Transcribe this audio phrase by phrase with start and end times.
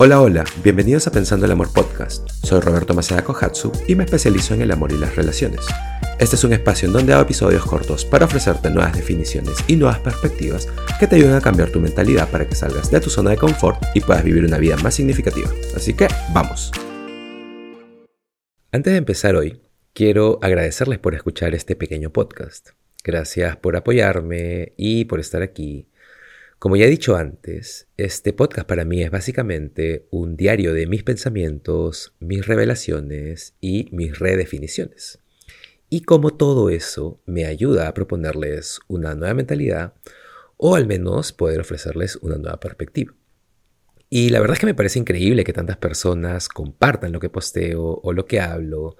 [0.00, 2.28] Hola, hola, bienvenidos a Pensando el Amor Podcast.
[2.30, 5.66] Soy Roberto Maceda Kohatsu y me especializo en el amor y las relaciones.
[6.20, 9.98] Este es un espacio en donde hago episodios cortos para ofrecerte nuevas definiciones y nuevas
[9.98, 10.68] perspectivas
[11.00, 13.82] que te ayuden a cambiar tu mentalidad para que salgas de tu zona de confort
[13.92, 15.50] y puedas vivir una vida más significativa.
[15.74, 16.70] Así que, vamos.
[18.70, 19.60] Antes de empezar hoy,
[19.94, 22.68] quiero agradecerles por escuchar este pequeño podcast.
[23.02, 25.88] Gracias por apoyarme y por estar aquí
[26.58, 31.04] como ya he dicho antes, este podcast para mí es básicamente un diario de mis
[31.04, 35.20] pensamientos, mis revelaciones y mis redefiniciones.
[35.88, 39.94] Y como todo eso me ayuda a proponerles una nueva mentalidad
[40.56, 43.14] o al menos poder ofrecerles una nueva perspectiva.
[44.10, 48.00] Y la verdad es que me parece increíble que tantas personas compartan lo que posteo
[48.02, 48.96] o lo que hablo,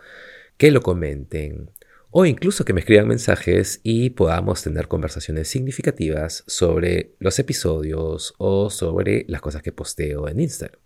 [0.58, 1.72] que lo comenten,
[2.10, 8.70] o incluso que me escriban mensajes y podamos tener conversaciones significativas sobre los episodios o
[8.70, 10.80] sobre las cosas que posteo en Instagram.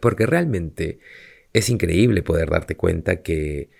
[0.00, 1.00] Porque realmente
[1.52, 3.70] es increíble poder darte cuenta que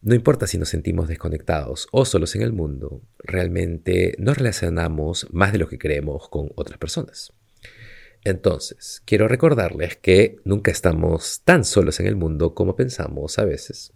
[0.00, 5.52] no importa si nos sentimos desconectados o solos en el mundo, realmente nos relacionamos más
[5.52, 7.32] de lo que creemos con otras personas.
[8.22, 13.92] Entonces, quiero recordarles que nunca estamos tan solos en el mundo como pensamos a veces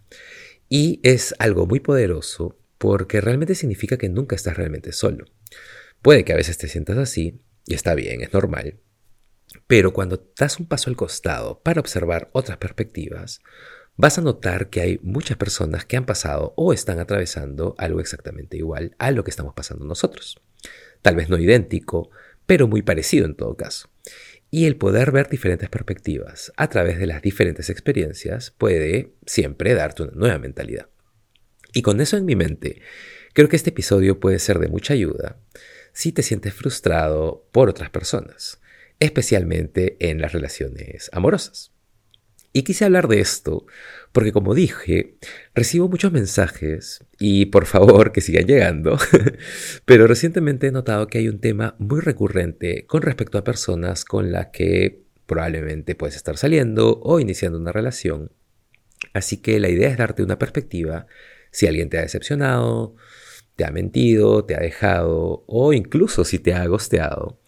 [0.73, 5.25] y es algo muy poderoso porque realmente significa que nunca estás realmente solo.
[6.01, 8.79] Puede que a veces te sientas así, y está bien, es normal,
[9.67, 13.39] pero cuando das un paso al costado para observar otras perspectivas,
[13.97, 18.57] vas a notar que hay muchas personas que han pasado o están atravesando algo exactamente
[18.57, 20.41] igual a lo que estamos pasando nosotros.
[21.03, 22.09] Tal vez no idéntico,
[22.47, 23.92] pero muy parecido en todo caso.
[24.53, 30.03] Y el poder ver diferentes perspectivas a través de las diferentes experiencias puede siempre darte
[30.03, 30.89] una nueva mentalidad.
[31.73, 32.79] Y con eso en mi mente,
[33.33, 35.39] creo que este episodio puede ser de mucha ayuda
[35.91, 38.61] si te sientes frustrado por otras personas,
[38.99, 41.72] especialmente en las relaciones amorosas.
[42.53, 43.65] Y quise hablar de esto
[44.11, 45.17] porque como dije,
[45.55, 48.97] recibo muchos mensajes y por favor que sigan llegando,
[49.85, 54.31] pero recientemente he notado que hay un tema muy recurrente con respecto a personas con
[54.31, 58.31] las que probablemente puedes estar saliendo o iniciando una relación.
[59.13, 61.07] Así que la idea es darte una perspectiva
[61.51, 62.95] si alguien te ha decepcionado,
[63.55, 67.39] te ha mentido, te ha dejado o incluso si te ha gosteado,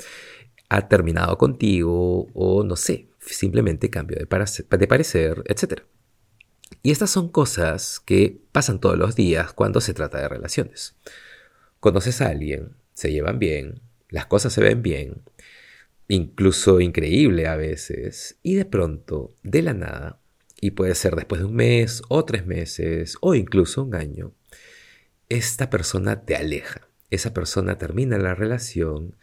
[0.70, 5.82] ha terminado contigo o no sé, simplemente cambio de, parecer, etc.
[6.84, 10.96] Y estas son cosas que pasan todos los días cuando se trata de relaciones.
[11.80, 15.24] Conoces a alguien, se llevan bien, las cosas se ven bien,
[16.08, 20.20] incluso increíble a veces, y de pronto, de la nada,
[20.62, 24.34] y puede ser después de un mes o tres meses o incluso un año,
[25.30, 29.16] esta persona te aleja, esa persona termina la relación,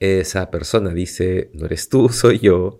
[0.00, 2.78] esa persona dice, no eres tú, soy yo,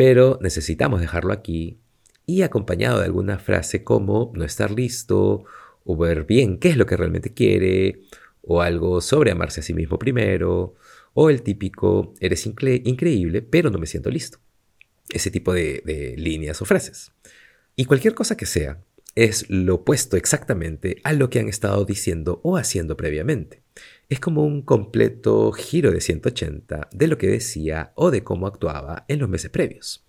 [0.00, 1.78] pero necesitamos dejarlo aquí
[2.24, 5.44] y acompañado de alguna frase como no estar listo
[5.84, 8.00] o ver bien qué es lo que realmente quiere
[8.40, 10.74] o algo sobre amarse a sí mismo primero
[11.12, 14.38] o el típico eres increíble pero no me siento listo.
[15.10, 17.12] Ese tipo de, líneas o frases.
[17.76, 18.82] Y cualquier cosa que sea
[19.14, 23.60] es lo opuesto exactamente a lo que han estado diciendo o haciendo previamente.
[24.10, 29.04] Es como un completo giro de 180 de lo que decía o de cómo actuaba
[29.06, 30.04] en los meses previos.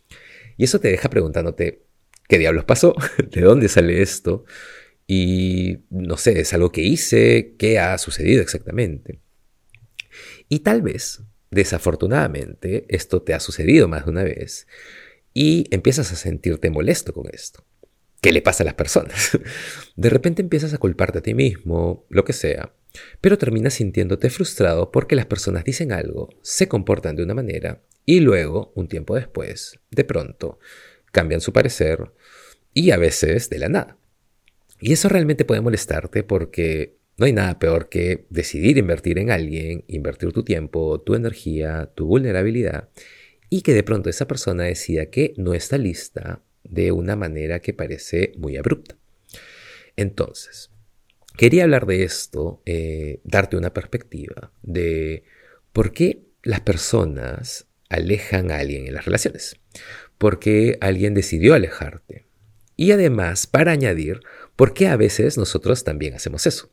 [0.57, 1.83] Y eso te deja preguntándote,
[2.27, 2.95] ¿qué diablos pasó?
[3.31, 4.43] ¿De dónde sale esto?
[5.05, 7.53] Y no sé, ¿es algo que hice?
[7.59, 9.19] ¿Qué ha sucedido exactamente?
[10.49, 14.65] Y tal vez, desafortunadamente, esto te ha sucedido más de una vez
[15.31, 17.63] y empiezas a sentirte molesto con esto.
[18.21, 19.37] ¿Qué le pasa a las personas?
[19.95, 22.73] De repente empiezas a culparte a ti mismo, lo que sea,
[23.19, 28.19] pero terminas sintiéndote frustrado porque las personas dicen algo, se comportan de una manera y
[28.19, 30.59] luego, un tiempo después, de pronto,
[31.11, 32.11] cambian su parecer
[32.73, 33.97] y a veces de la nada.
[34.79, 39.83] Y eso realmente puede molestarte porque no hay nada peor que decidir invertir en alguien,
[39.87, 42.89] invertir tu tiempo, tu energía, tu vulnerabilidad
[43.49, 47.73] y que de pronto esa persona decida que no está lista de una manera que
[47.73, 48.97] parece muy abrupta.
[49.95, 50.71] Entonces,
[51.37, 55.23] Quería hablar de esto, eh, darte una perspectiva de
[55.73, 59.57] por qué las personas alejan a alguien en las relaciones.
[60.17, 62.25] ¿Por qué alguien decidió alejarte?
[62.75, 64.19] Y además, para añadir,
[64.55, 66.69] ¿por qué a veces nosotros también hacemos eso?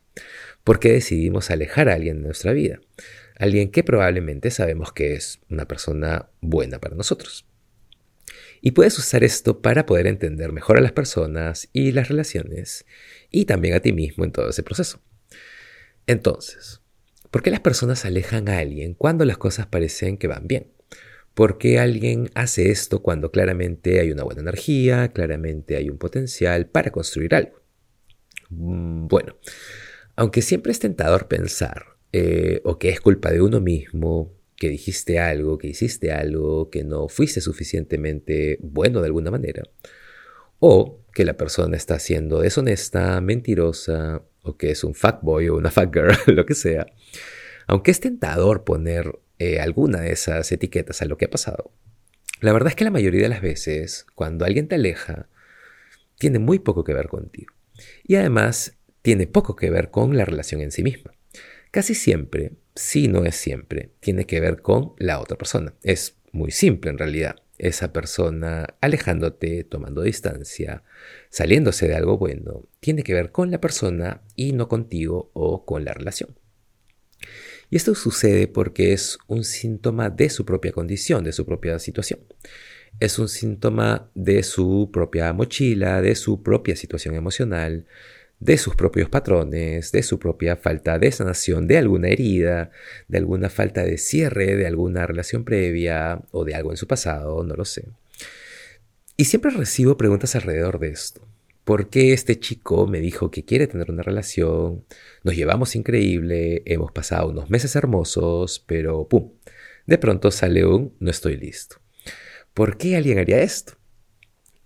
[0.65, 2.81] ¿Por qué decidimos alejar a alguien de nuestra vida?
[3.37, 7.47] Alguien que probablemente sabemos que es una persona buena para nosotros.
[8.61, 12.87] Y puedes usar esto para poder entender mejor a las personas y las relaciones
[13.31, 15.01] y también a ti mismo en todo ese proceso.
[16.07, 16.81] Entonces,
[17.31, 20.73] ¿por qué las personas alejan a alguien cuando las cosas parecen que van bien?
[21.35, 26.67] ¿Por qué alguien hace esto cuando claramente hay una buena energía, claramente hay un potencial
[26.67, 27.61] para construir algo?
[28.51, 29.37] Mm, bueno,
[30.17, 35.21] aunque siempre es tentador pensar eh, o que es culpa de uno mismo, que dijiste
[35.21, 39.63] algo, que hiciste algo, que no fuiste suficientemente bueno de alguna manera,
[40.59, 45.71] o que la persona está siendo deshonesta, mentirosa, o que es un fuckboy o una
[45.71, 46.87] fuckgirl, lo que sea,
[47.67, 51.73] aunque es tentador poner eh, alguna de esas etiquetas a lo que ha pasado,
[52.41, 55.29] la verdad es que la mayoría de las veces, cuando alguien te aleja,
[56.19, 57.53] tiene muy poco que ver contigo.
[58.05, 61.13] Y además, tiene poco que ver con la relación en sí misma.
[61.71, 65.75] Casi siempre, si no es siempre, tiene que ver con la otra persona.
[65.83, 67.37] Es muy simple en realidad.
[67.59, 70.85] Esa persona alejándote, tomando distancia,
[71.29, 75.85] saliéndose de algo bueno, tiene que ver con la persona y no contigo o con
[75.85, 76.39] la relación.
[77.71, 82.21] Y esto sucede porque es un síntoma de su propia condición, de su propia situación.
[83.01, 87.87] Es un síntoma de su propia mochila, de su propia situación emocional,
[88.41, 92.71] de sus propios patrones, de su propia falta de sanación, de alguna herida,
[93.09, 97.43] de alguna falta de cierre, de alguna relación previa o de algo en su pasado,
[97.45, 97.87] no lo sé.
[99.17, 101.27] Y siempre recibo preguntas alrededor de esto.
[101.65, 104.85] ¿Por qué este chico me dijo que quiere tener una relación?
[105.23, 109.33] Nos llevamos increíble, hemos pasado unos meses hermosos, pero ¡pum!
[109.85, 111.77] De pronto sale un no estoy listo.
[112.55, 113.78] ¿Por qué alguien haría esto?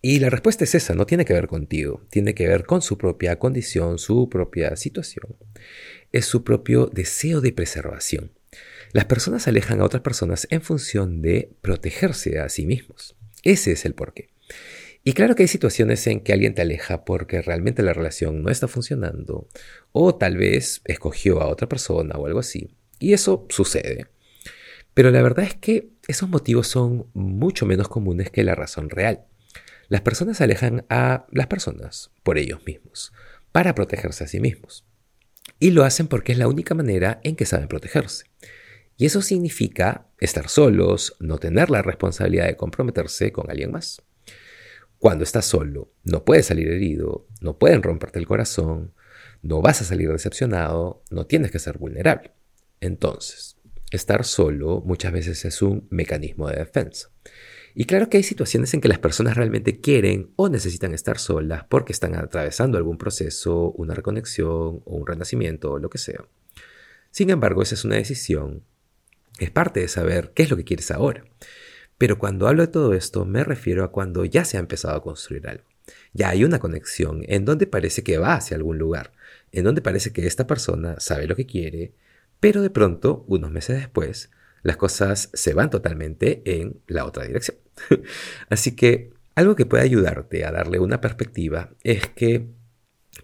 [0.05, 2.99] Y la respuesta es esa, no tiene que ver contigo, tiene que ver con su
[2.99, 5.37] propia condición, su propia situación.
[6.11, 8.33] Es su propio deseo de preservación.
[8.93, 13.15] Las personas alejan a otras personas en función de protegerse a sí mismos.
[13.45, 14.31] Ese es el porqué.
[15.05, 18.51] Y claro que hay situaciones en que alguien te aleja porque realmente la relación no
[18.51, 19.49] está funcionando
[19.93, 22.75] o tal vez escogió a otra persona o algo así.
[22.99, 24.09] Y eso sucede.
[24.95, 29.27] Pero la verdad es que esos motivos son mucho menos comunes que la razón real.
[29.89, 33.13] Las personas alejan a las personas por ellos mismos,
[33.53, 34.85] para protegerse a sí mismos.
[35.59, 38.25] Y lo hacen porque es la única manera en que saben protegerse.
[38.97, 44.03] Y eso significa estar solos, no tener la responsabilidad de comprometerse con alguien más.
[44.99, 48.95] Cuando estás solo, no puedes salir herido, no pueden romperte el corazón,
[49.43, 52.33] no vas a salir decepcionado, no tienes que ser vulnerable.
[52.81, 53.57] Entonces,
[53.91, 57.11] estar solo muchas veces es un mecanismo de defensa.
[57.75, 61.65] Y claro que hay situaciones en que las personas realmente quieren o necesitan estar solas
[61.69, 66.25] porque están atravesando algún proceso, una reconexión o un renacimiento o lo que sea.
[67.11, 68.63] Sin embargo, esa es una decisión.
[69.39, 71.25] Es parte de saber qué es lo que quieres ahora.
[71.99, 75.03] Pero cuando hablo de todo esto me refiero a cuando ya se ha empezado a
[75.03, 75.65] construir algo.
[76.13, 79.13] Ya hay una conexión en donde parece que va hacia algún lugar,
[79.51, 81.95] en donde parece que esta persona sabe lo que quiere,
[82.41, 84.31] pero de pronto, unos meses después,
[84.63, 87.62] las cosas se van totalmente en la otra dirección.
[88.49, 92.49] Así que algo que puede ayudarte a darle una perspectiva es que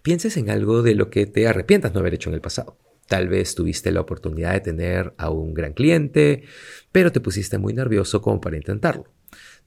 [0.01, 2.77] pienses en algo de lo que te arrepientas no haber hecho en el pasado.
[3.07, 6.43] Tal vez tuviste la oportunidad de tener a un gran cliente,
[6.91, 9.05] pero te pusiste muy nervioso como para intentarlo.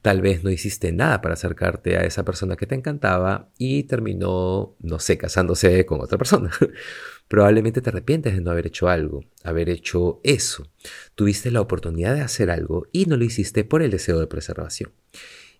[0.01, 4.75] Tal vez no hiciste nada para acercarte a esa persona que te encantaba y terminó,
[4.79, 6.51] no sé, casándose con otra persona.
[7.27, 10.67] Probablemente te arrepientes de no haber hecho algo, haber hecho eso.
[11.15, 14.91] Tuviste la oportunidad de hacer algo y no lo hiciste por el deseo de preservación.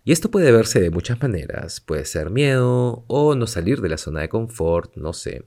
[0.05, 1.79] Y esto puede verse de muchas maneras.
[1.79, 5.45] Puede ser miedo o no salir de la zona de confort, no sé.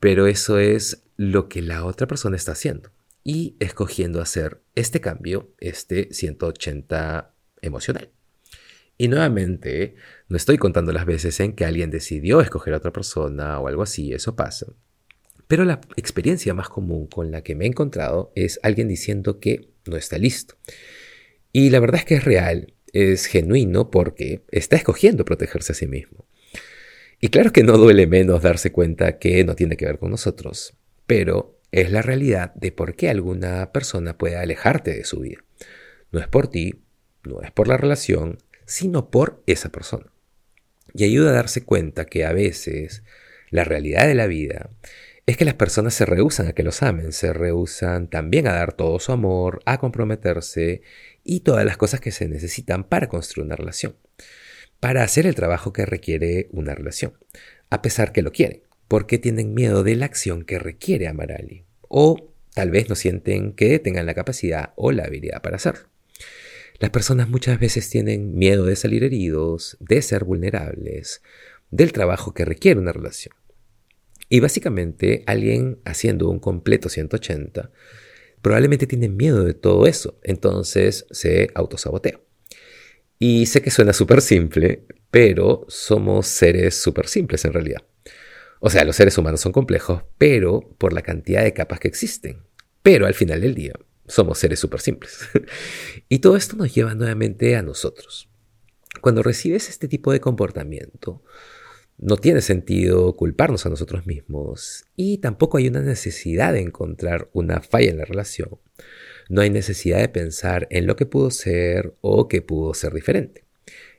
[0.00, 2.90] Pero eso es lo que la otra persona está haciendo
[3.22, 8.10] y escogiendo hacer este cambio, este 180 emocional.
[8.98, 9.94] Y nuevamente,
[10.28, 13.82] no estoy contando las veces en que alguien decidió escoger a otra persona o algo
[13.82, 14.66] así, eso pasa.
[15.48, 19.68] Pero la experiencia más común con la que me he encontrado es alguien diciendo que
[19.86, 20.56] no está listo.
[21.52, 25.86] Y la verdad es que es real, es genuino porque está escogiendo protegerse a sí
[25.86, 26.26] mismo.
[27.20, 30.74] Y claro que no duele menos darse cuenta que no tiene que ver con nosotros,
[31.06, 35.38] pero es la realidad de por qué alguna persona puede alejarte de su vida.
[36.12, 36.82] No es por ti,
[37.24, 40.12] no es por la relación, sino por esa persona.
[40.94, 43.02] Y ayuda a darse cuenta que a veces
[43.50, 44.70] la realidad de la vida
[45.26, 48.72] es que las personas se rehusan a que los amen, se rehusan también a dar
[48.72, 50.82] todo su amor, a comprometerse
[51.24, 53.96] y todas las cosas que se necesitan para construir una relación,
[54.80, 57.14] para hacer el trabajo que requiere una relación,
[57.70, 61.36] a pesar que lo quieren porque tienen miedo de la acción que requiere amar a
[61.36, 61.64] alguien.
[61.88, 65.88] O tal vez no sienten que tengan la capacidad o la habilidad para hacerlo.
[66.78, 71.22] Las personas muchas veces tienen miedo de salir heridos, de ser vulnerables,
[71.70, 73.34] del trabajo que requiere una relación.
[74.28, 77.70] Y básicamente alguien haciendo un completo 180
[78.42, 82.20] probablemente tienen miedo de todo eso, entonces se autosabotea.
[83.18, 87.82] Y sé que suena súper simple, pero somos seres súper simples en realidad.
[88.60, 92.42] O sea, los seres humanos son complejos, pero por la cantidad de capas que existen.
[92.82, 93.72] Pero al final del día,
[94.06, 95.28] somos seres súper simples.
[96.08, 98.28] y todo esto nos lleva nuevamente a nosotros.
[99.00, 101.22] Cuando recibes este tipo de comportamiento,
[101.98, 107.60] no tiene sentido culparnos a nosotros mismos y tampoco hay una necesidad de encontrar una
[107.60, 108.58] falla en la relación.
[109.28, 113.44] No hay necesidad de pensar en lo que pudo ser o que pudo ser diferente.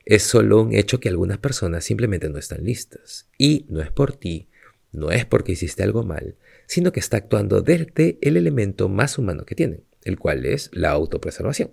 [0.04, 3.28] Es solo un hecho que algunas personas simplemente no están listas.
[3.36, 4.48] Y no es por ti,
[4.90, 6.36] no es porque hiciste algo mal,
[6.66, 10.90] sino que está actuando desde el elemento más humano que tienen, el cual es la
[10.90, 11.72] autopreservación.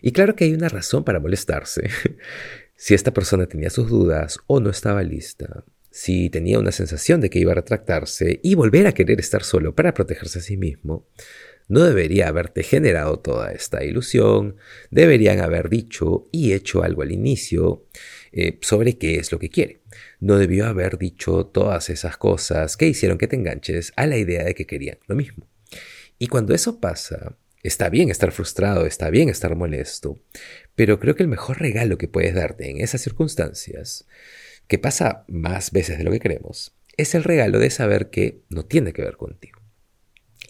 [0.00, 1.90] Y claro que hay una razón para molestarse.
[2.76, 7.30] Si esta persona tenía sus dudas o no estaba lista, si tenía una sensación de
[7.30, 11.08] que iba a retractarse y volver a querer estar solo para protegerse a sí mismo,
[11.68, 14.56] no debería haberte generado toda esta ilusión,
[14.90, 17.86] deberían haber dicho y hecho algo al inicio
[18.30, 19.80] eh, sobre qué es lo que quiere.
[20.20, 24.44] No debió haber dicho todas esas cosas que hicieron que te enganches a la idea
[24.44, 25.48] de que querían lo mismo.
[26.18, 30.18] Y cuando eso pasa, Está bien estar frustrado, está bien estar molesto,
[30.74, 34.06] pero creo que el mejor regalo que puedes darte en esas circunstancias,
[34.68, 38.64] que pasa más veces de lo que creemos, es el regalo de saber que no
[38.64, 39.60] tiene que ver contigo.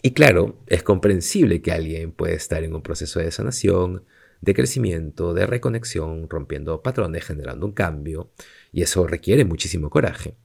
[0.01, 4.05] Y claro, es comprensible que alguien puede estar en un proceso de sanación,
[4.41, 8.31] de crecimiento, de reconexión, rompiendo patrones, generando un cambio,
[8.71, 10.35] y eso requiere muchísimo coraje.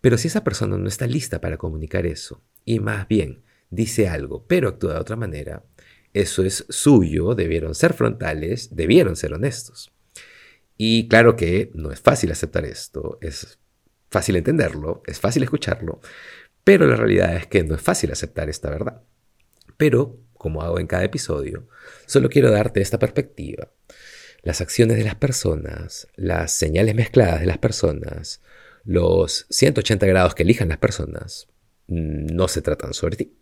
[0.00, 4.46] Pero si esa persona no está lista para comunicar eso, y más bien dice algo,
[4.46, 5.64] pero actúa de otra manera,
[6.14, 9.90] eso es suyo, debieron ser frontales, debieron ser honestos.
[10.76, 13.58] Y claro que no es fácil aceptar esto, es
[14.10, 16.00] fácil entenderlo, es fácil escucharlo,
[16.64, 19.02] pero la realidad es que no es fácil aceptar esta verdad.
[19.76, 21.68] Pero, como hago en cada episodio,
[22.06, 23.72] solo quiero darte esta perspectiva.
[24.42, 28.40] Las acciones de las personas, las señales mezcladas de las personas,
[28.84, 31.48] los 180 grados que elijan las personas,
[31.86, 33.37] no se tratan sobre ti.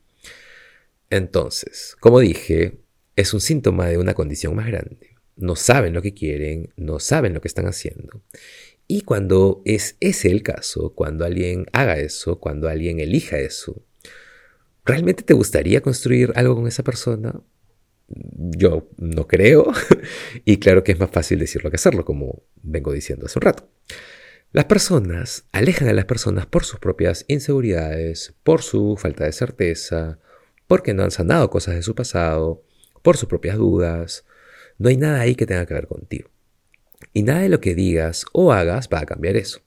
[1.10, 2.78] Entonces, como dije,
[3.16, 5.16] es un síntoma de una condición más grande.
[5.36, 8.22] No saben lo que quieren, no saben lo que están haciendo.
[8.88, 13.82] Y cuando es ese el caso, cuando alguien haga eso, cuando alguien elija eso,
[14.84, 17.40] ¿realmente te gustaría construir algo con esa persona?
[18.08, 19.72] Yo no creo.
[20.44, 23.68] y claro que es más fácil decirlo que hacerlo, como vengo diciendo hace un rato.
[24.52, 30.20] Las personas alejan a las personas por sus propias inseguridades, por su falta de certeza,
[30.66, 32.64] porque no han sanado cosas de su pasado,
[33.02, 34.24] por sus propias dudas.
[34.78, 36.30] No hay nada ahí que tenga que ver contigo.
[37.12, 39.60] Y nada de lo que digas o hagas va a cambiar eso.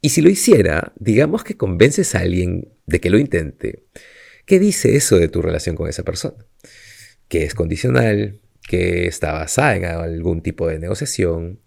[0.00, 3.84] Y si lo hiciera, digamos que convences a alguien de que lo intente,
[4.44, 6.46] ¿qué dice eso de tu relación con esa persona?
[7.28, 11.60] Que es condicional, que está basada en algún tipo de negociación.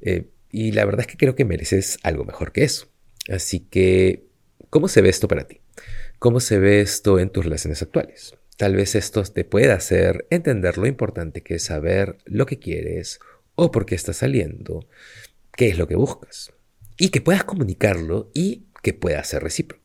[0.00, 2.88] Eh, y la verdad es que creo que mereces algo mejor que eso.
[3.28, 4.26] Así que,
[4.70, 5.60] ¿cómo se ve esto para ti?
[6.20, 8.34] ¿Cómo se ve esto en tus relaciones actuales?
[8.58, 13.20] Tal vez esto te pueda hacer entender lo importante que es saber lo que quieres
[13.54, 14.86] o por qué estás saliendo,
[15.56, 16.52] qué es lo que buscas,
[16.98, 19.82] y que puedas comunicarlo y que pueda ser recíproco.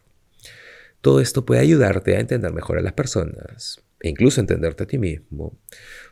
[1.00, 4.98] Todo esto puede ayudarte a entender mejor a las personas e incluso entenderte a ti
[4.98, 5.58] mismo,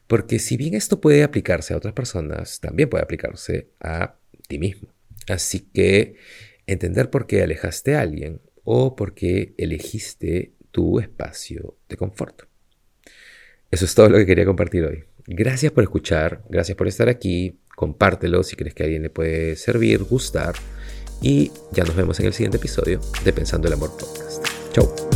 [0.08, 4.16] porque si bien esto puede aplicarse a otras personas, también puede aplicarse a
[4.48, 4.88] ti mismo.
[5.28, 6.16] Así que
[6.66, 12.44] entender por qué alejaste a alguien o porque elegiste tu espacio de confort.
[13.72, 15.04] Eso es todo lo que quería compartir hoy.
[15.26, 19.56] Gracias por escuchar, gracias por estar aquí, compártelo si crees que a alguien le puede
[19.56, 20.56] servir, gustar
[21.22, 24.46] y ya nos vemos en el siguiente episodio de Pensando el Amor Podcast.
[24.74, 25.13] Chau.